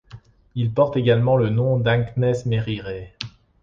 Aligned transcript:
Elle 0.57 0.71
porte 0.71 0.97
également 0.97 1.35
le 1.37 1.49
nom 1.51 1.77
d'Ânkhnesmérirê. 1.77 3.13